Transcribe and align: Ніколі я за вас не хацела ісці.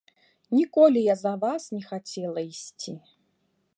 Ніколі 0.59 1.03
я 1.03 1.15
за 1.23 1.33
вас 1.43 1.69
не 1.75 1.81
хацела 1.91 2.41
ісці. 2.51 2.95